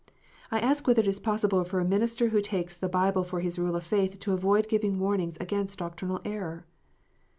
I 0.49 0.59
ask 0.59 0.87
whether 0.87 1.01
it 1.03 1.07
is 1.07 1.19
possible 1.19 1.63
for 1.63 1.79
a 1.79 1.85
minister 1.85 2.29
who 2.29 2.41
takes 2.41 2.75
the 2.75 2.89
Bible 2.89 3.23
for 3.23 3.39
his 3.39 3.59
rule 3.59 3.75
of 3.75 3.83
faith 3.85 4.19
to 4.21 4.33
avoid 4.33 4.67
giving 4.67 4.97
warnings 4.97 5.37
against 5.39 5.77
doctrinal 5.77 6.21
error 6.25 6.65